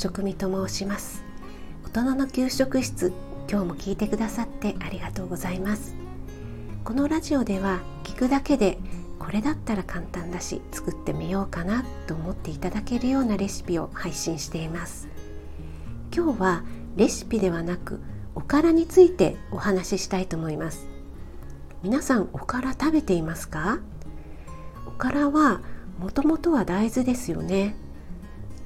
[0.00, 1.22] 食味と申します。
[1.84, 3.12] 大人の給食室
[3.50, 5.94] 今日も聞いてくださってありがとうございます。
[6.84, 8.78] このラジオでは聞くだけで
[9.18, 15.06] これだったら簡単だし作ってみようかなと思っていただけるようなレシピを配信しています。
[16.16, 16.64] 今日は
[16.96, 18.00] レシピではなく
[18.34, 20.88] おからについてお話ししたいと思います。
[21.82, 23.80] 皆さんおから食べていますか？
[24.86, 25.60] おからは
[25.98, 27.76] もともとは大豆ですよね。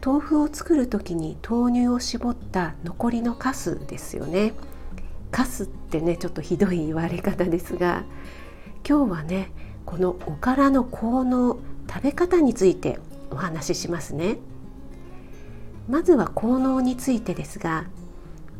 [0.05, 4.53] 豆腐を作る時に豆乳を絞った残りのカスですよね。
[5.31, 8.05] カスってねちょっとひどい言われ方ですが
[8.87, 9.51] 今日はね
[9.87, 11.59] このおからの効能
[11.89, 12.99] 食べ方について
[13.31, 14.37] お話ししますね。
[15.89, 17.87] まずは効能についてですが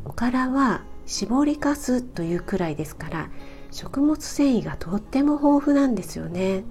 [0.07, 3.29] おからは絞りかすというくらいですから
[3.71, 6.65] 食物繊維がとっても豊富なんですよね。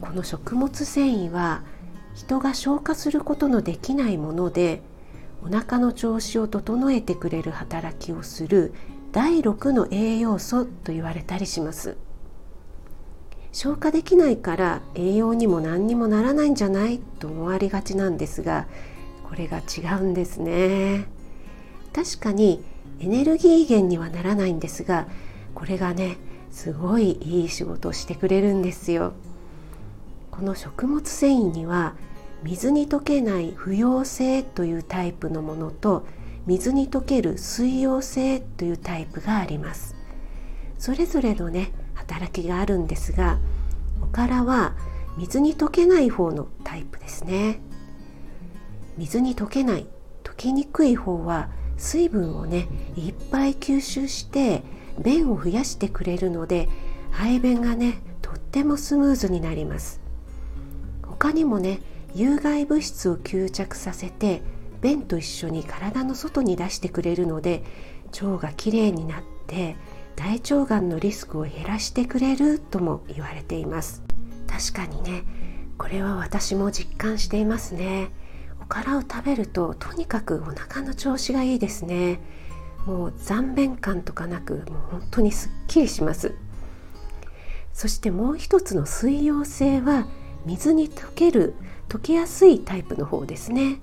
[0.00, 1.62] この食物繊維は
[2.14, 4.82] 人が消化することのできないもので
[5.42, 8.74] お腹の調子を整えてくれる働きをする
[9.12, 11.96] 第6の栄養素と言われたりします。
[13.52, 18.68] 消化できないから栄養にも何にもならないんじゃないと思われがちなんですが
[19.28, 21.06] これが違うんですね。
[21.92, 22.62] 確かに
[23.00, 25.08] エネルギー源にはならないんですが
[25.54, 26.18] これがね
[26.52, 29.14] すごいいい仕事をしてくれるんですよ。
[30.40, 31.96] この食物繊維には
[32.42, 36.06] 水に溶けない不溶性というタイプのものと
[36.46, 39.94] 水に溶ける水溶性というタイプがあります。
[40.78, 43.38] それぞれのね働きがあるんですが
[44.02, 44.76] おからは
[45.18, 47.60] 水に溶けない方のタイプですね。
[48.96, 49.86] 水に溶けない
[50.24, 52.66] 溶けにくい方は水分をね
[52.96, 54.62] いっぱい吸収して
[54.98, 56.70] 便を増やしてくれるので
[57.10, 60.00] 排便がねとってもスムーズになります。
[61.20, 61.80] 他にもね
[62.14, 64.40] 有害物質を吸着させて
[64.80, 67.62] 便と一緒に体の外に出してくれるので
[68.12, 69.76] 腸がきれいになって
[70.16, 74.02] 大腸がんのリスクを減らしてくれるとも言われています。
[74.48, 75.22] 確かにね
[75.76, 78.10] これは私も実感していますね。
[78.62, 82.20] おからを食べるととにかくお腹の調子がいいですね。
[82.86, 86.34] もう残便感とかなくもう本当にすっきりします。
[87.74, 90.06] そしてもう一つの水溶性は
[90.46, 91.54] 水に溶ける
[91.88, 93.80] 溶けやすいタイプの方ですね。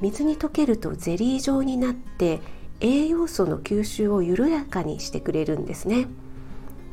[0.00, 2.40] 水に溶けるとゼリー状になって
[2.80, 6.06] 栄養素の吸収を緩やかにしてくれるんですね。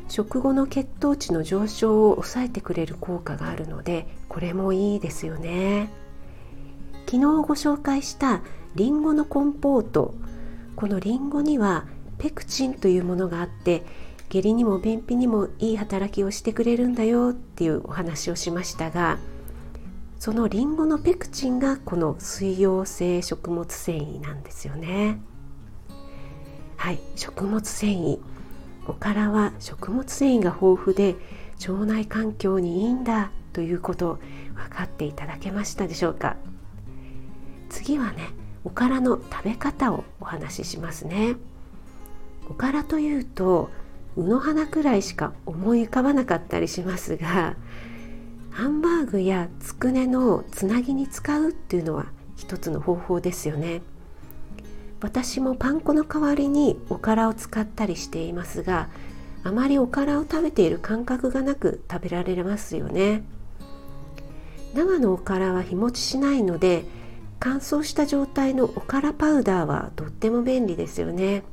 [0.07, 5.91] 食後の血糖値の上昇を抑えてくれる効果があるのでこれもいいですよね。
[7.05, 8.41] 昨日ご紹介した
[8.75, 10.15] りんごのコンポート。
[10.75, 11.85] このりんごには
[12.17, 13.85] ペクチンというものがあって
[14.35, 19.17] 下痢にも便秘にもいい働きをしてくれるんだよっていうお話をしましたが
[20.19, 25.21] そのりんごのペクチンがこの水溶性食物繊維なんですよね。
[26.75, 26.99] はい。
[27.15, 28.19] 食物繊維。
[28.87, 31.15] おからは食物繊維が豊富で
[31.67, 34.19] 腸内環境にいいんだということ
[34.55, 36.35] 分かっていただけましたでしょうか。
[37.69, 38.31] 次はね
[38.65, 41.35] おからの食べ方をお話ししますね。
[42.49, 43.69] おからというと
[44.15, 47.55] 卯の花くらいしか思い浮かばなかったりしますが
[48.51, 52.05] ハンバーグやつくねのつなぎに使うっていうのは
[52.37, 53.81] 一つの方法ですよね。
[55.01, 58.87] 私もパン粉の代わりにおからを使ったりしていますが
[59.43, 63.23] あまりおからを食べている感覚がなく食べられますよね。
[64.73, 66.85] 生のおからは日持ちしないので
[67.39, 71.43] 乾燥した状態のおからパウダーはとっても便利ですよね。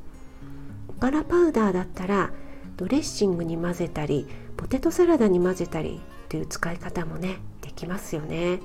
[0.87, 2.31] おからパウダーだったら
[2.83, 4.27] ドレッシングに混ぜたり
[4.57, 8.59] ポテトサラダに混ぜたりという使い方もねできますよね。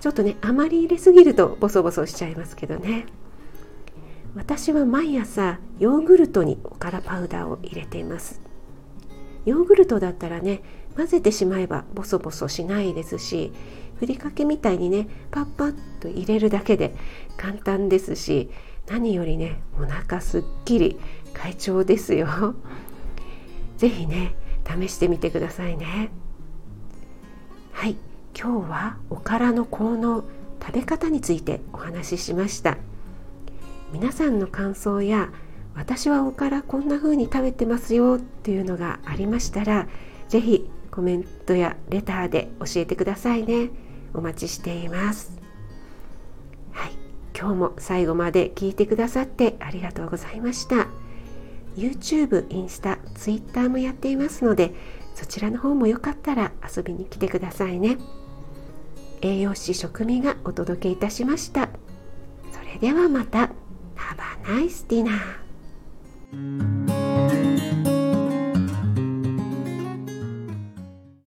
[0.00, 3.06] ちょっとねあまり入れすぎるとボソボソしちゃいますけどね。
[4.34, 8.42] 私は毎朝ヨーグルトにおからパウダーを入れています。
[9.46, 10.60] ヨーグルトだったらね
[10.94, 13.50] 混ぜてしまえばボソボソしないですし
[13.98, 16.94] ふりかけみたいにねパッパッと入れるだけで
[17.38, 18.50] 簡単ですし
[18.88, 20.98] 何よりねお腹すっきり
[21.32, 22.54] 快調ですよ。
[23.82, 26.12] 是非ね試してみてくださいね。
[27.72, 27.96] はい
[28.32, 30.22] 今日はおからの効能
[30.64, 32.78] 食べ方についてお話ししました。
[33.92, 35.30] 皆さんの感想や
[35.74, 39.88] 私はおからこんな風に食べてますよっていうのがありましたら
[40.28, 43.70] 是非コメントやレターで教えてくださいね。
[44.14, 45.32] お待ちしています。
[46.70, 46.92] はい
[47.36, 50.86] 今日も最後まで聞いてくださってありがとうございました。
[51.76, 54.74] YouTube、インスタ、Twitter もやっていますので
[55.14, 57.98] そちらの方もよかったら遊びに来てくださいね。
[59.20, 61.68] 栄養士食味がお届けいたしました。
[62.50, 63.50] それではまた。
[63.96, 66.71] Have a nice dinner